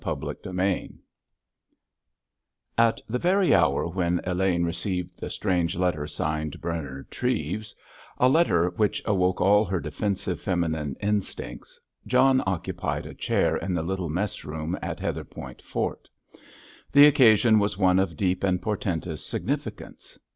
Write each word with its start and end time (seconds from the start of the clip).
CHAPTER 0.03 0.33
XXXI 0.51 0.97
At 2.75 3.01
the 3.07 3.19
very 3.19 3.53
hour 3.53 3.85
when 3.85 4.19
Elaine 4.23 4.63
received 4.63 5.19
the 5.19 5.29
strange 5.29 5.75
letter 5.75 6.07
signed 6.07 6.59
"Bernard 6.59 7.11
Treves," 7.11 7.75
a 8.17 8.27
letter 8.27 8.71
which 8.77 9.03
awoke 9.05 9.39
all 9.39 9.63
her 9.65 9.79
defensive 9.79 10.41
feminine 10.41 10.95
instincts, 11.01 11.79
John 12.07 12.41
occupied 12.47 13.05
a 13.05 13.13
chair 13.13 13.57
in 13.57 13.75
the 13.75 13.83
little 13.83 14.09
mess 14.09 14.43
room 14.43 14.75
at 14.81 14.99
Heatherpoint 14.99 15.61
Fort. 15.61 16.09
The 16.91 17.05
occasion 17.05 17.59
was 17.59 17.77
one 17.77 17.99
of 17.99 18.17
deep 18.17 18.43
and 18.43 18.59
portentous 18.59 19.23
significance. 19.23 20.17